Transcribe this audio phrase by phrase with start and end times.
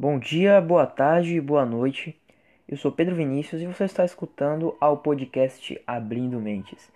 [0.00, 2.16] Bom dia, boa tarde e boa noite.
[2.68, 6.88] Eu sou Pedro Vinícius e você está escutando ao podcast Abrindo Mentes.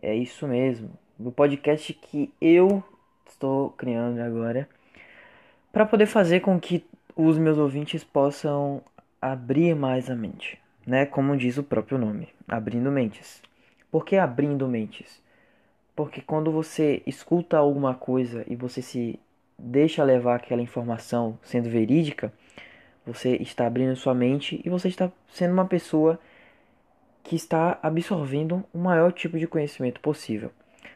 [0.00, 0.88] É isso mesmo,
[1.20, 2.82] o podcast que eu
[3.28, 4.66] estou criando agora
[5.70, 8.80] para poder fazer com que os meus ouvintes possam
[9.20, 11.04] abrir mais a mente, né?
[11.04, 13.42] Como diz o próprio nome, abrindo mentes.
[13.90, 15.22] Por que abrindo mentes?
[15.94, 19.20] Porque quando você escuta alguma coisa e você se
[19.58, 22.32] deixa levar aquela informação sendo verídica,
[23.04, 26.18] você está abrindo sua mente e você está sendo uma pessoa
[27.24, 30.50] que está absorvendo o maior tipo de conhecimento possível.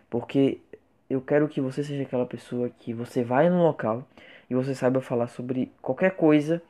[0.08, 0.60] Porque
[1.08, 4.06] eu quero que você seja aquela pessoa que você vai no local
[4.48, 6.62] e você saiba falar sobre qualquer coisa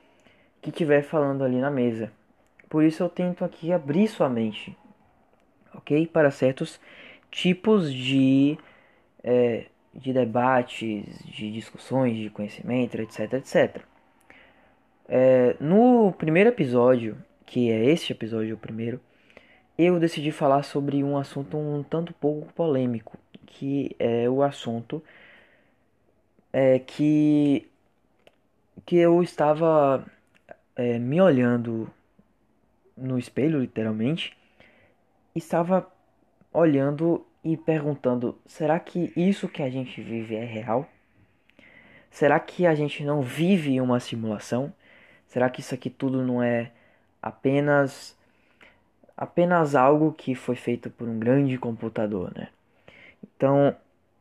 [0.60, 2.12] que estiver falando ali na mesa.
[2.68, 4.76] Por isso eu tento aqui abrir sua mente,
[5.74, 6.06] ok?
[6.06, 6.80] Para certos
[7.30, 8.56] tipos de,
[9.22, 13.82] é, de debates, de discussões, de conhecimento, etc, etc.
[15.08, 19.00] É, no primeiro episódio, que é este episódio o primeiro,
[19.76, 25.02] eu decidi falar sobre um assunto um tanto pouco polêmico, que é o assunto
[26.52, 27.68] é, que,
[28.84, 30.06] que eu estava
[30.76, 31.90] é, me olhando
[32.96, 34.36] no espelho, literalmente,
[35.34, 35.90] estava
[36.52, 40.88] olhando e perguntando: será que isso que a gente vive é real?
[42.10, 44.72] Será que a gente não vive uma simulação?
[45.26, 46.70] Será que isso aqui tudo não é
[47.22, 48.16] apenas
[49.16, 52.48] apenas algo que foi feito por um grande computador, né?
[53.22, 53.74] Então,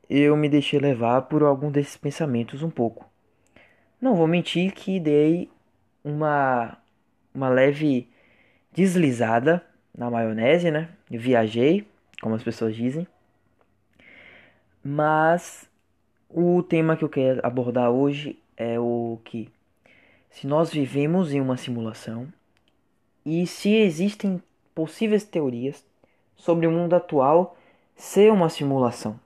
[0.09, 3.09] eu me deixei levar por algum desses pensamentos um pouco.
[4.00, 5.50] Não vou mentir que dei
[6.03, 6.78] uma
[7.33, 8.09] uma leve
[8.72, 9.66] deslizada
[9.97, 10.89] na maionese, né?
[11.09, 11.88] Viajei,
[12.22, 13.08] como as pessoas dizem.
[14.83, 15.69] Mas
[16.30, 19.50] o tema que eu quero abordar hoje é o que
[20.30, 22.31] se nós vivemos em uma simulação
[23.25, 24.41] e se existem
[24.73, 25.86] possíveis teorias
[26.36, 27.57] sobre o mundo atual
[27.95, 29.19] ser uma simulação.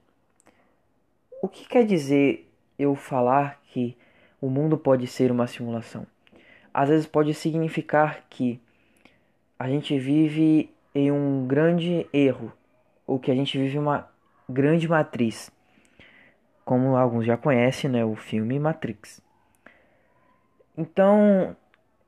[1.41, 3.95] O que quer dizer eu falar que
[4.41, 6.05] o mundo pode ser uma simulação?
[6.73, 8.59] Às vezes pode significar que
[9.57, 12.51] a gente vive em um grande erro,
[13.05, 14.09] ou que a gente vive uma
[14.49, 15.51] grande matriz,
[16.63, 19.21] como alguns já conhecem, né, o filme Matrix.
[20.77, 21.55] Então,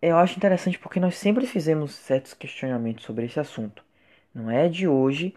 [0.01, 3.83] eu acho interessante porque nós sempre fizemos certos questionamentos sobre esse assunto.
[4.33, 5.35] Não é de hoje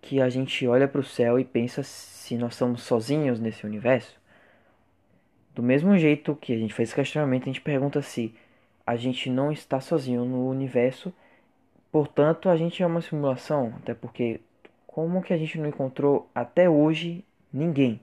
[0.00, 4.20] que a gente olha para o céu e pensa se nós somos sozinhos nesse universo.
[5.54, 8.34] Do mesmo jeito que a gente fez esse questionamento, a gente pergunta se
[8.86, 11.12] a gente não está sozinho no universo
[11.94, 14.40] Portanto, a gente é uma simulação, até porque
[14.94, 18.00] como que a gente não encontrou até hoje ninguém,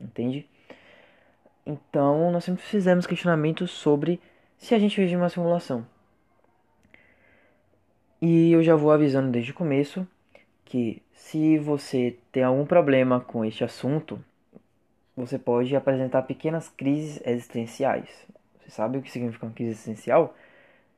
[0.00, 0.48] entende?
[1.66, 4.20] Então, nós sempre fizemos questionamentos sobre
[4.56, 5.84] se a gente vive uma simulação.
[8.22, 10.06] E eu já vou avisando desde o começo
[10.64, 14.24] que se você tem algum problema com este assunto,
[15.16, 18.08] você pode apresentar pequenas crises existenciais.
[18.60, 20.36] Você sabe o que significa uma crise existencial?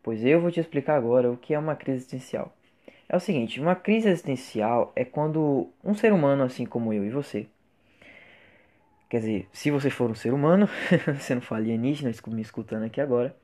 [0.03, 2.53] Pois eu vou te explicar agora o que é uma crise existencial.
[3.09, 7.11] É o seguinte, uma crise existencial é quando um ser humano, assim como eu e
[7.11, 7.47] você,
[9.09, 10.69] quer dizer, se você for um ser humano,
[11.19, 13.37] você não for alienígena, me escutando aqui agora,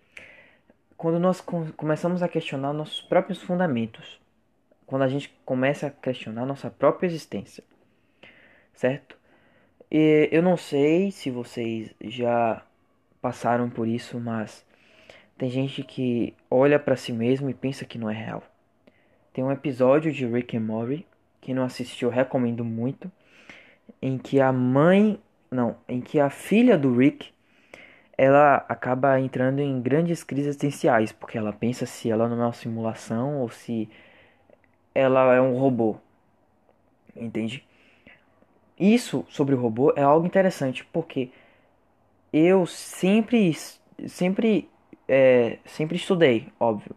[0.97, 4.21] quando nós começamos a questionar nossos próprios fundamentos,
[4.87, 7.63] quando a gente começa a questionar nossa própria existência,
[8.75, 9.19] certo?
[9.91, 12.63] E eu não sei se vocês já
[13.21, 14.65] passaram por isso, mas
[15.37, 18.43] tem gente que olha para si mesmo e pensa que não é real.
[19.33, 21.06] Tem um episódio de Rick and Morty,
[21.41, 23.11] que não assistiu, recomendo muito,
[24.00, 27.33] em que a mãe, não, em que a filha do Rick,
[28.17, 32.53] ela acaba entrando em grandes crises existenciais, porque ela pensa se ela não é uma
[32.53, 33.88] simulação ou se
[34.94, 35.97] ela é um robô.
[37.15, 37.65] Entende?
[38.78, 41.31] Isso sobre o robô é algo interessante, porque
[42.33, 43.56] eu sempre
[44.06, 44.69] sempre
[45.09, 46.94] é, sempre estudei, óbvio.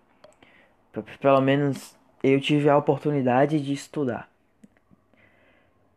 [1.19, 4.29] Pelo menos eu tive a oportunidade de estudar.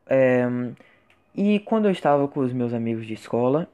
[0.06, 0.44] É,
[1.35, 3.69] e quando eu estava com os meus amigos de escola,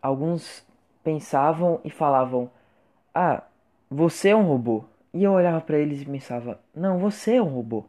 [0.00, 0.64] alguns
[1.04, 2.50] pensavam e falavam:
[3.14, 3.42] Ah,
[3.90, 4.84] você é um robô.
[5.14, 7.84] E eu olhava para eles e pensava: Não, você é um robô.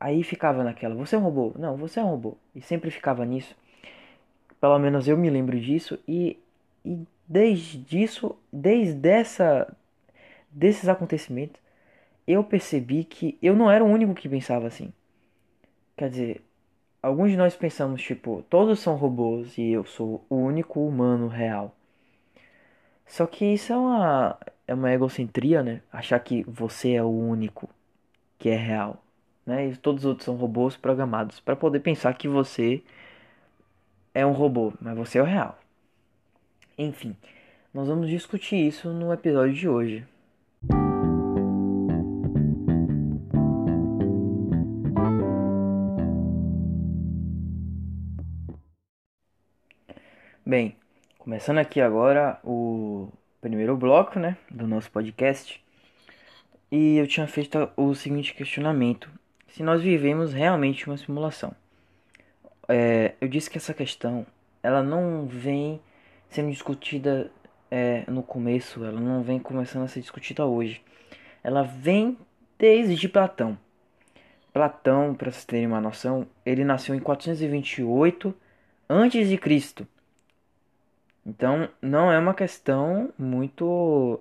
[0.00, 1.52] Aí ficava naquela: Você é um robô?
[1.58, 2.36] Não, você é um robô.
[2.54, 3.54] E sempre ficava nisso.
[4.60, 5.98] Pelo menos eu me lembro disso.
[6.08, 6.38] E,
[6.84, 9.76] e Desde isso, desde essa,
[10.50, 11.60] desses acontecimentos,
[12.26, 14.92] eu percebi que eu não era o único que pensava assim.
[15.96, 16.42] Quer dizer,
[17.02, 21.74] alguns de nós pensamos tipo, todos são robôs e eu sou o único humano real.
[23.06, 25.80] Só que isso é uma, é uma egocentria, né?
[25.92, 27.68] Achar que você é o único
[28.38, 29.02] que é real,
[29.46, 29.68] né?
[29.68, 32.82] E todos os outros são robôs programados para poder pensar que você
[34.12, 35.58] é um robô, mas você é o real.
[36.76, 37.16] Enfim,
[37.72, 40.06] nós vamos discutir isso no episódio de hoje.
[50.48, 50.76] Bem,
[51.18, 53.08] começando aqui agora o
[53.40, 55.60] primeiro bloco, né, do nosso podcast.
[56.70, 59.10] E eu tinha feito o seguinte questionamento:
[59.48, 61.52] se nós vivemos realmente uma simulação?
[62.68, 64.24] É, eu disse que essa questão
[64.62, 65.80] ela não vem
[66.28, 67.28] sendo discutida
[67.68, 70.80] é, no começo, ela não vem começando a ser discutida hoje.
[71.42, 72.16] Ela vem
[72.56, 73.58] desde Platão.
[74.52, 78.32] Platão, para vocês terem uma noção, ele nasceu em 428
[78.88, 79.88] antes de Cristo.
[81.26, 84.20] Então, não é uma questão muito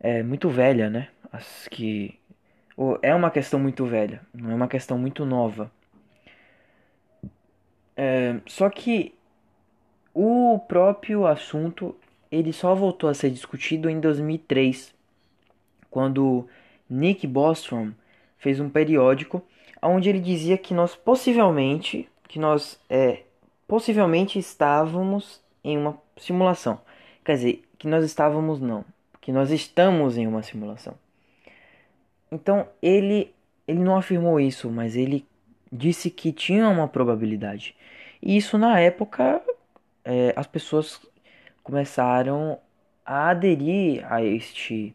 [0.00, 1.08] é muito velha, né?
[1.32, 2.18] As que
[3.02, 5.70] é uma questão muito velha, não é uma questão muito nova.
[7.96, 9.14] É, só que
[10.14, 11.94] o próprio assunto
[12.30, 14.94] ele só voltou a ser discutido em 2003,
[15.90, 16.48] quando
[16.88, 17.92] Nick Bostrom
[18.38, 19.42] fez um periódico
[19.82, 23.22] onde ele dizia que nós possivelmente que nós é,
[23.66, 26.80] possivelmente estávamos em uma simulação.
[27.24, 28.84] Quer dizer, que nós estávamos não,
[29.20, 30.94] que nós estamos em uma simulação.
[32.30, 33.32] Então ele
[33.66, 35.26] ele não afirmou isso, mas ele
[35.70, 37.76] disse que tinha uma probabilidade.
[38.20, 39.42] E isso na época
[40.04, 41.00] é, as pessoas
[41.62, 42.58] começaram
[43.04, 44.94] a aderir a este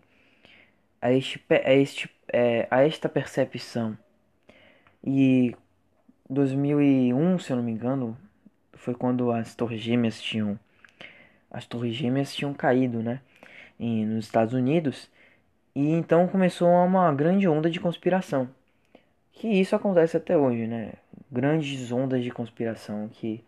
[1.02, 3.98] a este a este é, a esta percepção.
[5.04, 5.56] E
[6.30, 8.18] 2001, se eu não me engano,
[8.74, 10.60] foi quando as Torres Gêmeas tinham
[11.52, 13.22] as Torres Gêmeas tinham caído, né,
[13.80, 15.10] em, nos Estados Unidos,
[15.76, 18.50] e então começou uma grande onda de conspiração.
[19.32, 20.94] Que isso acontece até hoje, né?
[21.32, 23.44] Grandes ondas de conspiração que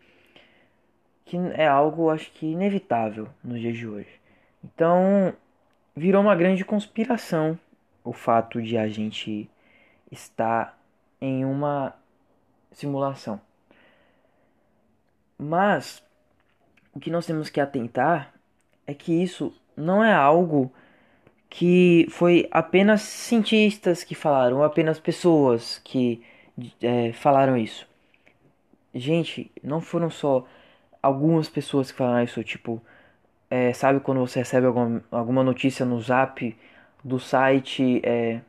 [1.25, 4.09] que é algo acho que inevitável nos dias de hoje.
[4.63, 5.33] Então,
[5.95, 7.57] virou uma grande conspiração
[8.03, 9.49] o fato de a gente
[10.11, 10.77] estar
[11.19, 11.95] em uma
[12.71, 13.41] simulação.
[15.37, 16.03] Mas
[16.93, 18.33] o que nós temos que atentar
[18.87, 20.71] é que isso não é algo
[21.49, 26.23] que foi apenas cientistas que falaram, apenas pessoas que
[26.81, 27.87] é, falaram isso.
[28.93, 30.45] Gente, não foram só
[31.01, 32.81] algumas pessoas que falaram isso, tipo,
[33.49, 36.55] é, sabe quando você recebe alguma, alguma notícia no zap
[37.03, 38.41] do site é,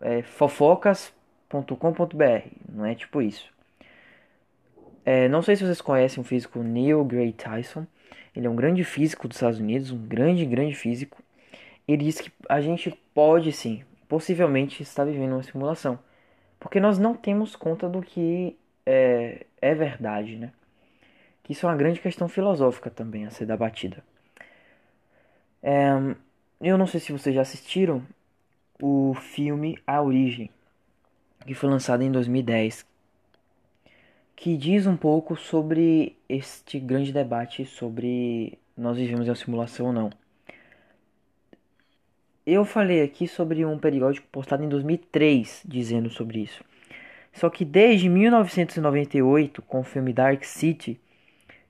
[0.00, 3.50] é, fofocas.com.br, não é tipo isso.
[5.04, 7.86] É, não sei se vocês conhecem o físico Neil Gray Tyson.
[8.34, 11.22] Ele é um grande físico dos Estados Unidos, um grande, grande físico.
[11.88, 15.98] Ele diz que a gente pode sim, possivelmente, estar vivendo uma simulação.
[16.58, 18.56] Porque nós não temos conta do que
[18.86, 20.52] é, é verdade, né?
[21.42, 24.04] Que isso é uma grande questão filosófica também a ser debatida.
[25.62, 25.90] É,
[26.60, 28.02] eu não sei se vocês já assistiram
[28.80, 30.50] o filme A Origem,
[31.46, 32.86] que foi lançado em 2010,
[34.40, 39.92] que diz um pouco sobre este grande debate sobre nós vivemos em uma simulação ou
[39.92, 40.10] não.
[42.46, 46.64] Eu falei aqui sobre um periódico postado em 2003 dizendo sobre isso.
[47.34, 50.98] Só que desde 1998, com o filme Dark City,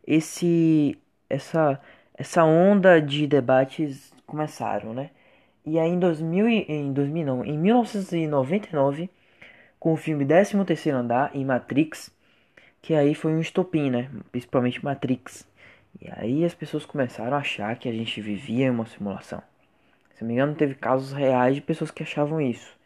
[0.06, 0.96] esse
[1.28, 1.80] essa
[2.14, 5.10] essa onda de debates começaram, né?
[5.66, 9.10] E aí em 2000 em 2000 não, em 1999,
[9.80, 12.12] com o filme 13º Andar e Matrix,
[12.82, 14.10] que aí foi um estopim, né?
[14.32, 15.46] Principalmente Matrix.
[16.00, 19.42] E aí as pessoas começaram a achar que a gente vivia em uma simulação.
[20.14, 22.78] Se não me engano, teve casos reais de pessoas que achavam isso.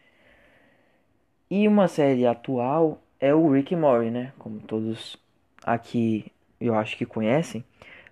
[1.50, 4.32] E uma série atual é o Rick Mori, né?
[4.38, 5.16] Como todos
[5.64, 6.26] aqui
[6.60, 7.64] eu acho que conhecem.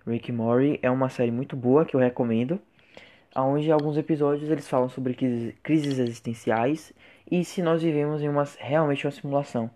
[0.05, 2.59] Rick Mori é uma série muito boa que eu recomendo.
[3.35, 5.15] Onde alguns episódios eles falam sobre
[5.63, 6.93] crises existenciais
[7.29, 9.71] e se nós vivemos em uma realmente uma simulação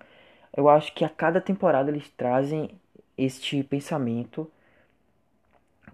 [0.58, 2.72] eu acho que a cada temporada eles trazem
[3.16, 4.52] este pensamento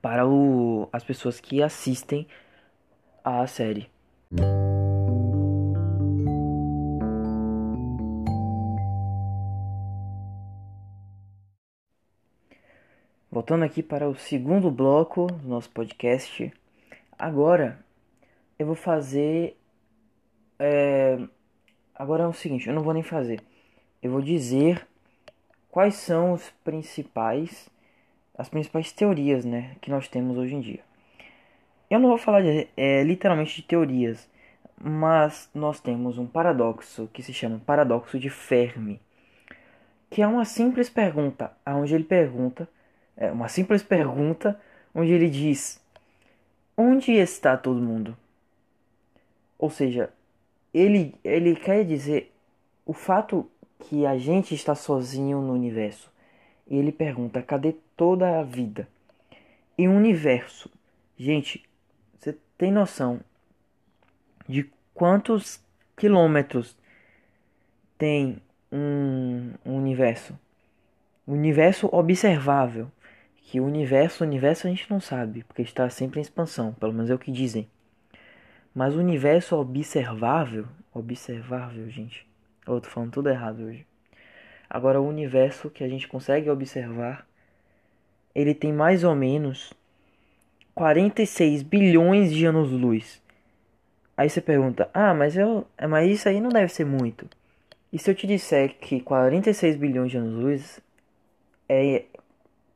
[0.02, 2.26] para o, as pessoas que assistem
[3.24, 3.90] a série.
[13.30, 16.54] Voltando aqui para o segundo bloco do nosso podcast,
[17.20, 17.84] agora
[18.58, 19.58] eu vou fazer.
[20.58, 21.18] É,
[21.94, 23.42] agora é o seguinte, eu não vou nem fazer
[24.04, 24.86] eu vou dizer
[25.72, 27.72] quais são os principais
[28.38, 30.80] as principais teorias, né, que nós temos hoje em dia.
[31.90, 34.28] eu não vou falar de, é, literalmente de teorias,
[34.82, 39.00] mas nós temos um paradoxo que se chama paradoxo de Fermi,
[40.10, 42.68] que é uma simples pergunta, onde ele pergunta,
[43.16, 44.60] é uma simples pergunta,
[44.96, 45.80] onde ele diz:
[46.76, 48.18] onde está todo mundo?
[49.60, 50.12] Ou seja,
[50.74, 52.34] ele ele quer dizer
[52.86, 53.50] o fato
[53.84, 56.12] que a gente está sozinho no universo.
[56.68, 58.88] E ele pergunta: cadê toda a vida?
[59.78, 60.70] E o universo,
[61.18, 61.64] gente,
[62.18, 63.20] você tem noção
[64.48, 65.62] de quantos
[65.98, 66.78] quilômetros
[67.98, 70.38] tem um, universo?
[71.28, 72.92] Universo observável.
[73.46, 76.94] Que o universo, o universo a gente não sabe, porque está sempre em expansão, pelo
[76.94, 77.68] menos é o que dizem.
[78.74, 82.26] Mas o universo observável, observável, gente.
[82.66, 83.86] Eu tô falando tudo errado hoje.
[84.70, 87.28] Agora o universo que a gente consegue observar,
[88.34, 89.74] ele tem mais ou menos
[90.74, 93.22] 46 bilhões de anos-luz.
[94.18, 97.28] Aí você pergunta: "Ah, mas eu, mas isso aí não deve ser muito".
[97.92, 100.80] E se eu te disser que 46 bilhões de anos-luz
[101.70, 102.06] é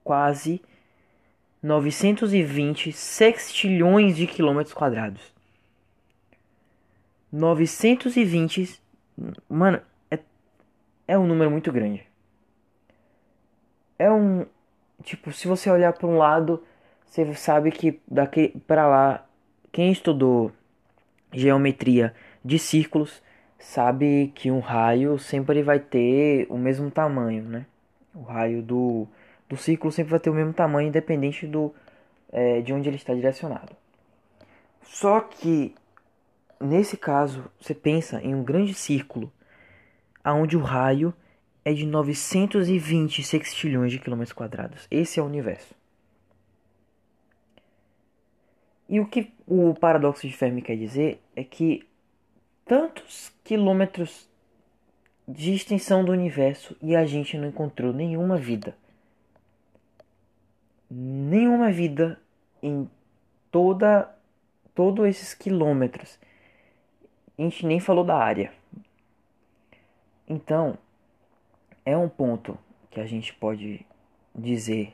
[0.03, 0.61] quase
[1.61, 5.33] 920 sextilhões de quilômetros quadrados.
[7.31, 8.79] 920
[9.49, 9.81] Mano,
[10.11, 10.19] é,
[11.07, 12.05] é um número muito grande.
[13.97, 14.45] É um.
[15.03, 16.63] Tipo, se você olhar para um lado,
[17.05, 19.25] você sabe que daqui para lá,
[19.71, 20.51] quem estudou
[21.31, 23.21] geometria de círculos
[23.59, 27.65] sabe que um raio sempre vai ter o mesmo tamanho, né?
[28.13, 29.07] O raio do,
[29.49, 31.73] do círculo sempre vai ter o mesmo tamanho, independente do,
[32.31, 33.75] é, de onde ele está direcionado.
[34.83, 35.75] Só que
[36.59, 39.31] Nesse caso, você pensa em um grande círculo,
[40.23, 41.13] aonde o raio
[41.63, 44.87] é de 920 sextilhões de quilômetros quadrados.
[44.89, 45.75] Esse é o universo.
[48.89, 51.85] E o que o paradoxo de Fermi quer dizer é que
[52.65, 54.29] tantos quilômetros
[55.27, 58.77] de extensão do universo e a gente não encontrou nenhuma vida.
[60.89, 62.19] Nenhuma vida
[62.63, 62.89] em
[63.51, 64.13] toda
[64.73, 66.19] todos esses quilômetros
[67.37, 68.51] a gente nem falou da área.
[70.27, 70.77] Então,
[71.85, 72.57] é um ponto
[72.89, 73.85] que a gente pode
[74.35, 74.93] dizer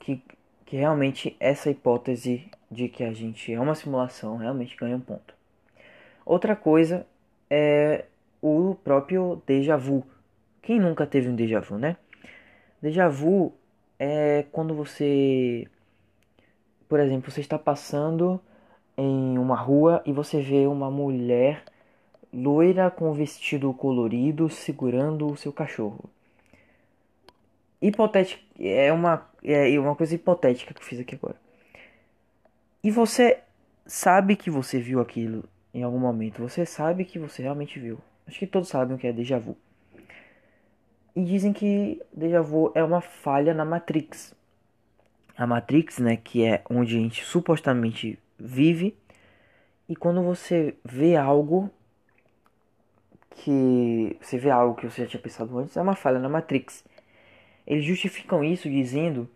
[0.00, 0.22] que,
[0.64, 5.34] que realmente essa hipótese de que a gente é uma simulação realmente ganha um ponto.
[6.24, 7.06] Outra coisa
[7.50, 8.06] é
[8.40, 10.04] o próprio déjà vu.
[10.62, 11.96] Quem nunca teve um déjà vu, né?
[12.80, 13.52] Déjà vu
[13.98, 15.68] é quando você,
[16.88, 18.40] por exemplo, você está passando
[18.96, 21.64] em uma rua e você vê uma mulher
[22.32, 26.04] loira com vestido colorido segurando o seu cachorro.
[27.80, 31.36] Hipotético é uma é uma coisa hipotética que eu fiz aqui agora.
[32.82, 33.40] E você
[33.86, 35.44] sabe que você viu aquilo
[35.74, 36.42] em algum momento.
[36.42, 37.98] Você sabe que você realmente viu.
[38.26, 39.56] Acho que todos sabem o que é déjà vu.
[41.14, 44.34] E dizem que déjà vu é uma falha na Matrix.
[45.36, 48.96] A Matrix, né, que é onde a gente supostamente vive.
[49.88, 51.70] E quando você vê algo
[53.30, 56.84] que você vê algo que você já tinha pensado antes, é uma falha na Matrix.
[57.66, 59.28] Eles justificam isso dizendo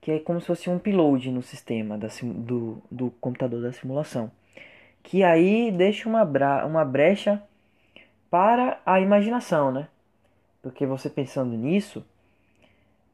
[0.00, 4.30] que é como se fosse um upload no sistema da, do, do computador da simulação.
[5.02, 7.42] Que aí deixa uma, bra, uma brecha
[8.30, 9.88] para a imaginação, né?
[10.62, 12.04] Porque você pensando nisso,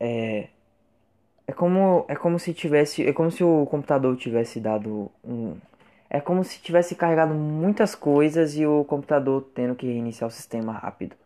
[0.00, 0.48] é,
[1.46, 5.56] é como é como se tivesse é como se o computador tivesse dado um
[6.10, 10.72] é como se tivesse carregado muitas coisas e o computador tendo que reiniciar o sistema
[10.72, 11.16] rápido.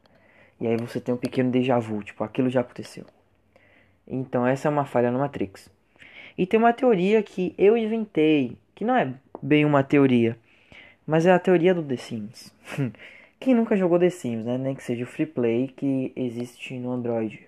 [0.59, 3.05] E aí você tem um pequeno déjà vu, tipo, aquilo já aconteceu.
[4.07, 5.71] Então essa é uma falha na Matrix.
[6.39, 10.39] E tem uma teoria que eu inventei, que não é bem uma teoria,
[11.07, 12.55] mas é a teoria do The Sims.
[13.39, 14.57] Quem nunca jogou The Sims, né?
[14.57, 17.48] Nem que seja o free play que existe no Android.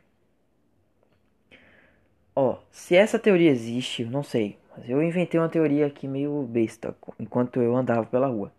[2.43, 4.57] Ó, se essa teoria existe, eu não sei.
[4.75, 8.51] Mas eu inventei uma teoria aqui meio besta enquanto eu andava pela rua.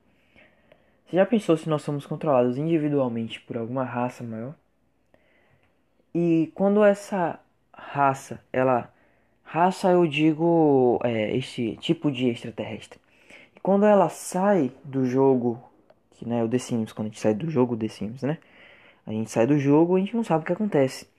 [1.07, 4.53] Você já pensou se nós somos controlados individualmente por alguma raça maior?
[6.13, 7.39] E quando essa
[7.73, 8.93] raça, ela.
[9.43, 12.99] Raça eu digo é, este tipo de extraterrestre.
[13.55, 15.59] E quando ela sai do jogo,
[16.11, 18.37] que né, o The Sims, quando a gente sai do jogo The Sims, né?
[19.07, 21.09] A gente sai do jogo e a gente não sabe o que acontece.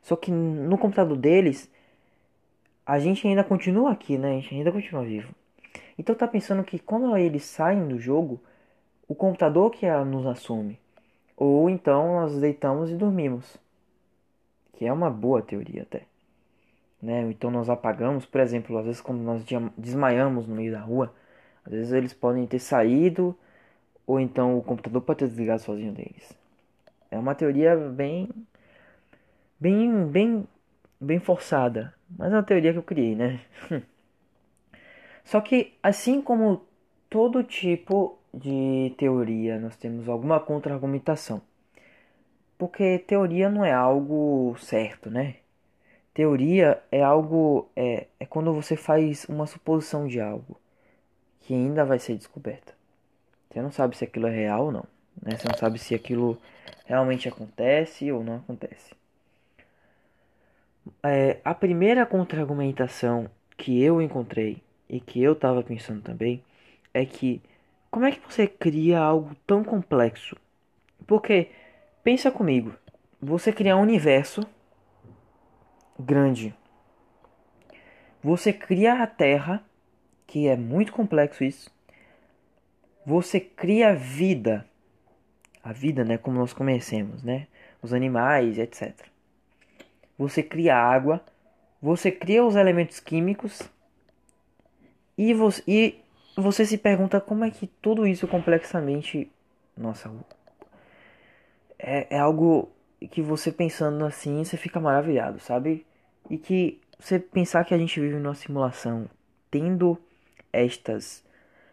[0.00, 1.68] Só que no computador deles
[2.84, 4.30] a gente ainda continua aqui, né?
[4.30, 5.34] A gente ainda continua vivo.
[5.98, 8.40] Então tá pensando que quando eles saem do jogo,
[9.06, 10.78] o computador que nos assume.
[11.36, 13.56] Ou então nós deitamos e dormimos.
[14.74, 16.02] Que é uma boa teoria até.
[17.00, 17.22] Né?
[17.30, 19.44] Então nós apagamos, por exemplo, às vezes quando nós
[19.76, 21.12] desmaiamos no meio da rua,
[21.64, 23.36] Às vezes eles podem ter saído,
[24.06, 26.32] ou então o computador pode ter desligado sozinho deles.
[27.10, 28.28] É uma teoria bem.
[29.60, 30.06] bem.
[30.06, 30.48] bem.
[31.00, 31.94] bem forçada.
[32.18, 33.40] Mas é uma teoria que eu criei, né?
[35.24, 36.62] Só que, assim como
[37.08, 41.42] todo tipo de teoria, nós temos alguma contra-argumentação.
[42.58, 45.36] Porque teoria não é algo certo, né?
[46.14, 47.68] Teoria é algo.
[47.74, 50.60] É, é quando você faz uma suposição de algo
[51.40, 52.74] que ainda vai ser descoberta.
[53.50, 54.84] Você não sabe se aquilo é real ou não.
[55.20, 55.36] Né?
[55.36, 56.38] Você não sabe se aquilo
[56.84, 58.94] realmente acontece ou não acontece.
[61.02, 66.42] É, a primeira contra-argumentação que eu encontrei e que eu estava pensando também
[66.92, 67.40] é que
[67.90, 70.34] como é que você cria algo tão complexo?
[71.06, 71.50] Porque
[72.02, 72.74] pensa comigo,
[73.20, 74.40] você criar um universo
[75.98, 76.54] grande.
[78.22, 79.62] Você cria a Terra,
[80.26, 81.70] que é muito complexo isso.
[83.04, 84.66] Você cria vida.
[85.62, 87.46] A vida, né, como nós conhecemos, né?
[87.82, 89.11] Os animais, etc.
[90.18, 91.24] Você cria água,
[91.80, 93.62] você cria os elementos químicos
[95.16, 96.02] e você, e
[96.36, 99.30] você se pergunta como é que tudo isso complexamente.
[99.76, 100.10] Nossa.
[101.78, 102.70] É, é algo
[103.10, 105.84] que você pensando assim, você fica maravilhado, sabe?
[106.30, 109.08] E que você pensar que a gente vive numa simulação
[109.50, 109.98] tendo
[110.52, 111.24] estas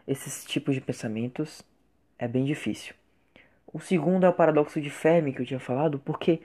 [0.07, 1.61] esses tipos de pensamentos
[2.17, 2.95] é bem difícil.
[3.71, 6.41] O segundo é o paradoxo de Fermi que eu tinha falado, porque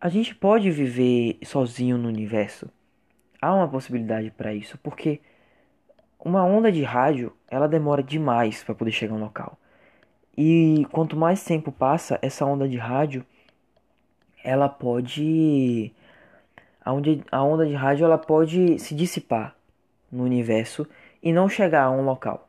[0.00, 2.70] a gente pode viver sozinho no universo.
[3.40, 5.20] Há uma possibilidade para isso, porque
[6.18, 9.58] uma onda de rádio, ela demora demais para poder chegar no local.
[10.36, 13.24] E quanto mais tempo passa, essa onda de rádio,
[14.44, 15.92] ela pode
[16.88, 19.54] a onda, a onda de rádio ela pode se dissipar
[20.10, 20.86] no universo
[21.22, 22.48] e não chegar a um local.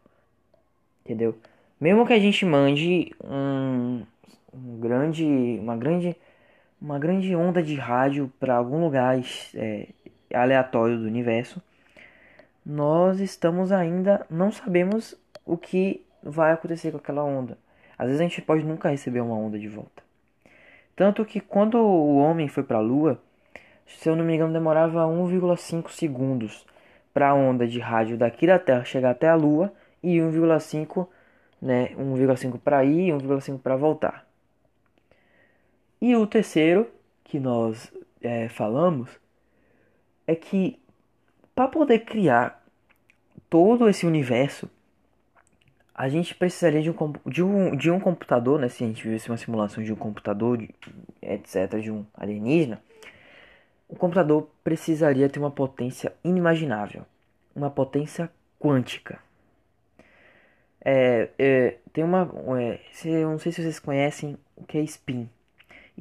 [1.03, 1.37] Entendeu?
[1.79, 4.03] Mesmo que a gente mande um,
[4.53, 5.25] um grande,
[5.59, 6.15] uma grande,
[6.81, 9.19] uma grande onda de rádio para algum lugar
[9.55, 9.87] é,
[10.33, 11.61] aleatório do universo,
[12.65, 15.15] nós estamos ainda não sabemos
[15.45, 17.57] o que vai acontecer com aquela onda.
[17.97, 20.03] Às vezes a gente pode nunca receber uma onda de volta.
[20.95, 23.19] Tanto que quando o homem foi para a Lua,
[23.87, 26.65] se eu não me engano, demorava 1,5 segundos
[27.13, 31.07] para a onda de rádio daqui da Terra chegar até a Lua e 1,5
[31.61, 34.28] né, 1,5 para ir e 1,5 para voltar.
[36.01, 36.89] E o terceiro
[37.23, 39.09] que nós é, falamos
[40.25, 40.79] é que
[41.53, 42.63] para poder criar
[43.49, 44.69] todo esse universo,
[45.93, 48.69] a gente precisaria de um, de um, de um computador, né?
[48.69, 50.69] Se a gente vivesse uma simulação de um computador, de,
[51.21, 52.81] etc., de um alienígena,
[53.89, 57.05] o computador precisaria ter uma potência inimaginável,
[57.53, 59.19] uma potência quântica.
[60.79, 65.29] É, é, tem uma, é, eu não sei se vocês conhecem o que é spin.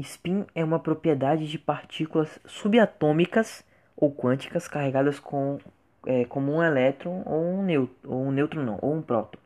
[0.01, 3.65] Spin é uma propriedade de partículas subatômicas
[3.97, 5.59] ou quânticas carregadas com
[6.07, 9.39] é, como um elétron ou um neutro, ou um neutro não, ou um próton.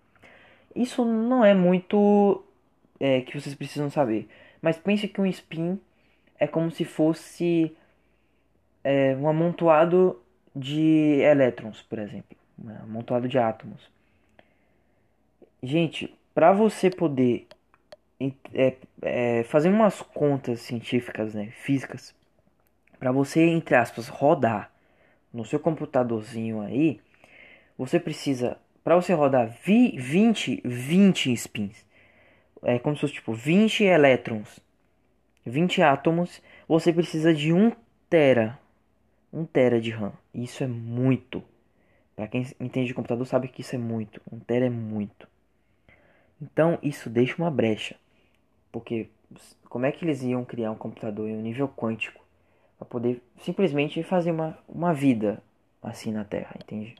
[0.77, 2.45] Isso não é muito
[3.01, 4.29] é, que vocês precisam saber,
[4.61, 5.81] mas pense que um spin
[6.39, 7.75] é como se fosse
[8.85, 10.21] é, um amontoado
[10.55, 13.91] de elétrons, por exemplo, um amontoado de átomos.
[15.63, 17.47] Gente, para você poder
[18.55, 22.15] é, é, fazer umas contas científicas, né, físicas,
[22.99, 24.71] para você entre aspas rodar
[25.33, 27.01] no seu computadorzinho aí,
[27.77, 31.85] você precisa, para você rodar 20, 20 spins,
[32.63, 34.61] é como se fosse tipo 20 elétrons,
[35.45, 37.73] 20 átomos, você precisa de 1
[38.09, 38.59] tera,
[39.33, 40.13] 1 tera de RAM.
[40.33, 41.43] Isso é muito.
[42.15, 44.21] Para quem entende de computador sabe que isso é muito.
[44.31, 45.27] 1 tera é muito.
[46.41, 47.97] Então isso deixa uma brecha.
[48.73, 49.11] Porque
[49.69, 52.21] como é que eles iam criar um computador em um nível quântico
[52.79, 55.43] para poder simplesmente fazer uma, uma vida
[55.83, 56.97] assim na Terra, entende?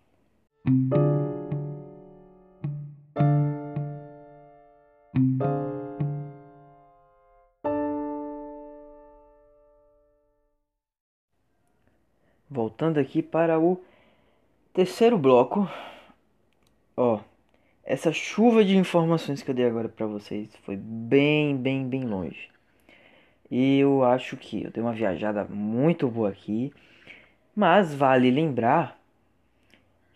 [12.51, 13.83] Voltando aqui para o
[14.75, 15.67] terceiro bloco,
[16.97, 17.21] ó,
[17.85, 22.49] essa chuva de informações que eu dei agora para vocês foi bem, bem, bem longe.
[23.51, 26.73] E eu acho que eu dei uma viajada muito boa aqui.
[27.55, 28.99] Mas vale lembrar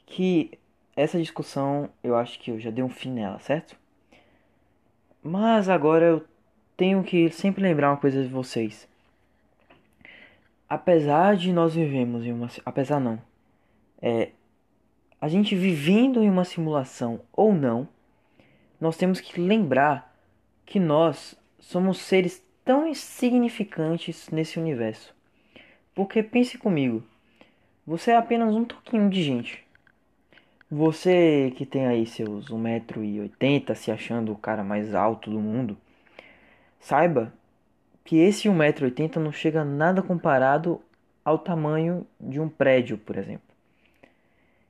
[0.07, 0.59] que
[0.97, 3.77] essa discussão eu acho que eu já dei um fim nela, certo?
[5.23, 6.25] Mas agora eu
[6.77, 8.89] tenho que sempre lembrar uma coisa de vocês.
[10.69, 12.49] Apesar de nós vivemos em uma.
[12.65, 13.21] Apesar não.
[14.01, 14.31] É,
[15.27, 17.89] a gente vivendo em uma simulação ou não,
[18.81, 20.17] nós temos que lembrar
[20.65, 25.13] que nós somos seres tão insignificantes nesse universo.
[25.93, 27.03] Porque pense comigo,
[27.85, 29.67] você é apenas um toquinho de gente.
[30.71, 35.77] Você que tem aí seus 1,80m se achando o cara mais alto do mundo,
[36.79, 37.35] saiba
[38.05, 40.81] que esse 1,80m não chega nada comparado
[41.25, 43.46] ao tamanho de um prédio, por exemplo.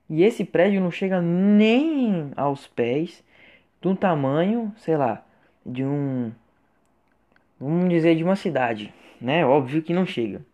[0.09, 3.25] E esse prédio não chega nem aos pés
[3.81, 5.25] de um tamanho, sei lá,
[5.65, 6.33] de um.
[7.59, 9.45] Vamos dizer, de uma cidade, né?
[9.45, 10.45] Óbvio que não chega.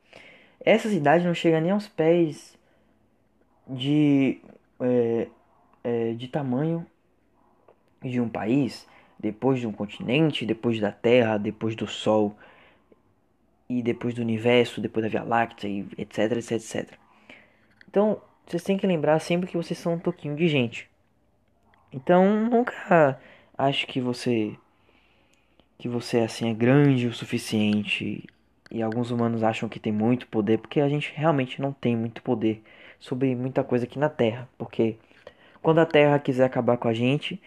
[0.65, 2.59] Essa cidade não chega nem aos pés
[3.69, 4.41] de.
[4.81, 5.29] É,
[5.85, 6.87] é, de tamanho
[8.03, 8.87] de um país,
[9.19, 12.37] depois de um continente, depois da Terra, depois do Sol
[13.69, 16.99] e depois do universo, depois da Via Láctea, etc, etc, etc.
[17.89, 18.21] Então,
[18.53, 20.91] vocês têm que lembrar sempre que vocês são um toquinho de gente.
[21.91, 23.19] Então, nunca
[23.57, 24.55] acho que você
[25.79, 28.25] que você assim é grande o suficiente
[28.71, 32.23] e alguns humanos acham que tem muito poder porque a gente realmente não tem muito
[32.23, 32.63] poder
[33.01, 34.97] sobre muita coisa aqui na Terra, porque
[35.63, 37.41] quando a Terra quiser acabar com a gente,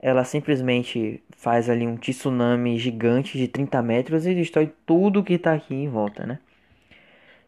[0.00, 5.54] ela simplesmente faz ali um tsunami gigante de 30 metros e destrói tudo que está
[5.54, 6.38] aqui em volta, né?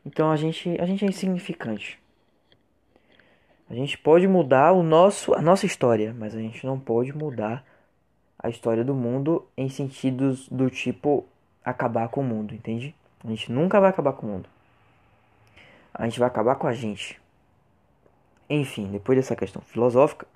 [0.04, 2.03] Então a gente, a gente é insignificante.
[3.68, 7.64] A gente pode mudar o nosso, a nossa história, mas a gente não pode mudar
[8.38, 11.24] a história do mundo em sentidos do tipo
[11.64, 12.94] acabar com o mundo, entende?
[13.24, 14.48] A gente nunca vai acabar com o mundo.
[15.94, 17.18] A gente vai acabar com a gente.
[18.50, 20.26] Enfim, depois dessa questão filosófica,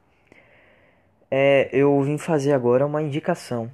[1.30, 3.70] é, eu vim fazer agora uma indicação.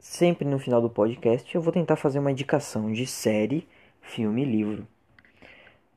[0.00, 3.68] Sempre no final do podcast eu vou tentar fazer uma indicação de série,
[4.00, 4.86] filme e livro.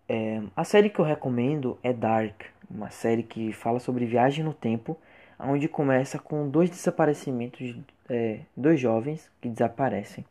[0.07, 4.53] É, a série que eu recomendo é Dark, uma série que fala sobre viagem no
[4.53, 4.97] tempo,
[5.39, 10.25] onde começa com dois desaparecimentos de é, dois jovens que desaparecem.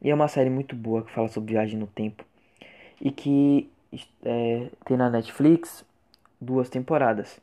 [0.00, 2.24] E é uma série muito boa que fala sobre viagem no tempo
[3.00, 3.70] e que
[4.24, 5.84] é, tem na Netflix
[6.40, 7.40] duas temporadas.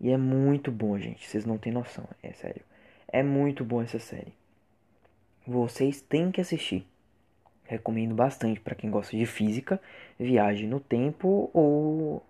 [0.00, 1.26] E é muito bom, gente.
[1.28, 2.62] Vocês não têm noção, é sério.
[3.08, 4.32] É muito bom essa série.
[5.46, 6.86] Vocês têm que assistir.
[7.64, 9.80] Recomendo bastante para quem gosta de física,
[10.18, 12.22] viagem no tempo ou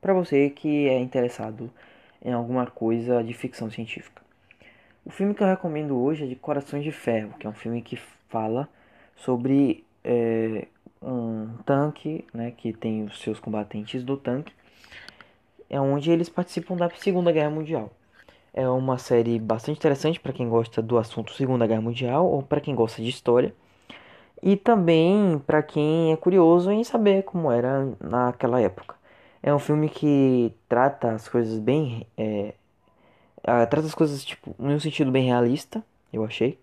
[0.00, 1.70] para você que é interessado
[2.22, 4.22] em alguma coisa de ficção científica.
[5.04, 7.80] O filme que eu recomendo hoje é de Corações de Ferro, que é um filme
[7.82, 7.96] que
[8.28, 8.68] fala
[9.16, 10.66] sobre é,
[11.02, 14.52] um tanque, né, que tem os seus combatentes do tanque
[15.70, 17.90] é onde eles participam da Segunda Guerra Mundial.
[18.52, 22.60] É uma série bastante interessante para quem gosta do assunto Segunda Guerra Mundial ou para
[22.60, 23.54] quem gosta de história.
[24.42, 28.96] E também para quem é curioso em saber como era naquela época.
[29.42, 32.06] É um filme que trata as coisas bem.
[32.16, 32.54] É,
[33.42, 36.58] trata as coisas tipo, em um sentido bem realista, eu achei.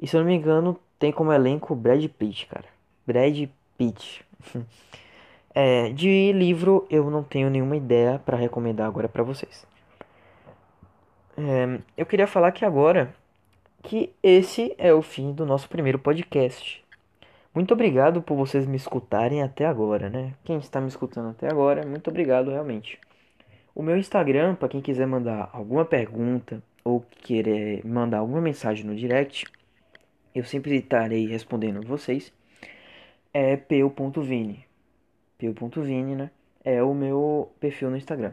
[0.00, 2.66] E se eu não me engano, tem como elenco Brad Pitt, cara.
[3.06, 4.24] Brad Pitt.
[5.54, 9.66] É, de livro eu não tenho nenhuma ideia para recomendar agora para vocês.
[11.36, 13.14] É, eu queria falar que agora
[13.82, 16.81] que esse é o fim do nosso primeiro podcast.
[17.54, 20.34] Muito obrigado por vocês me escutarem até agora, né?
[20.42, 22.98] Quem está me escutando até agora, muito obrigado realmente.
[23.74, 28.96] O meu Instagram, para quem quiser mandar alguma pergunta ou querer mandar alguma mensagem no
[28.96, 29.44] direct,
[30.34, 32.32] eu sempre estarei respondendo vocês.
[33.34, 34.64] É peu.vini
[35.36, 36.30] pio.vini, né?
[36.64, 38.32] É o meu perfil no Instagram.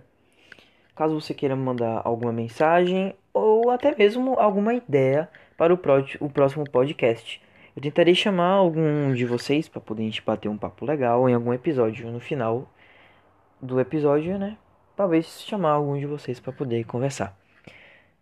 [0.95, 5.27] Caso você queira mandar alguma mensagem ou até mesmo alguma ideia
[5.58, 5.77] para o
[6.29, 7.41] próximo podcast,
[7.75, 11.34] eu tentarei chamar algum de vocês para poder a gente bater um papo legal em
[11.34, 12.69] algum episódio no final
[13.62, 14.58] do episódio, né?
[14.95, 17.38] Talvez chamar algum de vocês para poder conversar.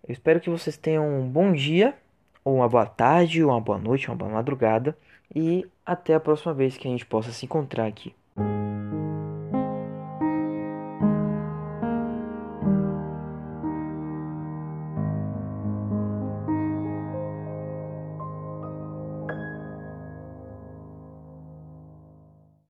[0.07, 1.95] Eu espero que vocês tenham um bom dia,
[2.43, 4.97] ou uma boa tarde, ou uma boa noite, uma boa madrugada.
[5.35, 8.15] E até a próxima vez que a gente possa se encontrar aqui.